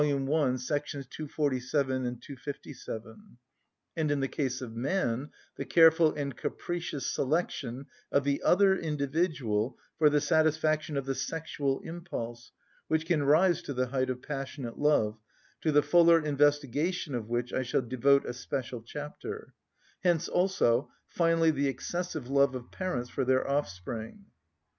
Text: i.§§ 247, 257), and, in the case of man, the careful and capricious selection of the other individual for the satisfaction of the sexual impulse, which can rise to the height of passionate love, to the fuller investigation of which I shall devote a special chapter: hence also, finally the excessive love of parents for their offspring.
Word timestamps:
i.§§ 0.01 0.03
247, 1.11 1.87
257), 2.21 3.37
and, 3.95 4.09
in 4.09 4.19
the 4.19 4.27
case 4.27 4.59
of 4.59 4.75
man, 4.75 5.29
the 5.57 5.63
careful 5.63 6.11
and 6.15 6.35
capricious 6.35 7.05
selection 7.05 7.85
of 8.11 8.23
the 8.23 8.41
other 8.41 8.75
individual 8.75 9.77
for 9.99 10.09
the 10.09 10.19
satisfaction 10.19 10.97
of 10.97 11.05
the 11.05 11.13
sexual 11.13 11.81
impulse, 11.81 12.51
which 12.87 13.05
can 13.05 13.21
rise 13.21 13.61
to 13.61 13.75
the 13.75 13.85
height 13.89 14.09
of 14.09 14.23
passionate 14.23 14.79
love, 14.79 15.19
to 15.61 15.71
the 15.71 15.83
fuller 15.83 16.19
investigation 16.19 17.13
of 17.13 17.29
which 17.29 17.53
I 17.53 17.61
shall 17.61 17.83
devote 17.83 18.25
a 18.25 18.33
special 18.33 18.81
chapter: 18.81 19.53
hence 19.99 20.27
also, 20.27 20.89
finally 21.09 21.51
the 21.51 21.67
excessive 21.67 22.27
love 22.27 22.55
of 22.55 22.71
parents 22.71 23.11
for 23.11 23.23
their 23.23 23.47
offspring. 23.47 24.25